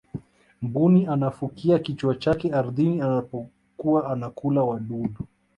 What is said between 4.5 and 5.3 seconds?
wadudu